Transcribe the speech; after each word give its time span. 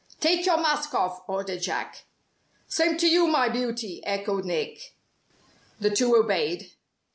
"Take 0.19 0.47
your 0.47 0.57
mask 0.59 0.95
off," 0.95 1.21
ordered 1.29 1.61
Jack. 1.61 2.05
"Same 2.67 2.97
to 2.97 3.07
you, 3.07 3.27
my 3.27 3.49
beauty," 3.49 4.01
echoed 4.03 4.45
Nick. 4.45 4.95
The 5.79 5.91
two 5.91 6.15
obeyed. 6.15 6.71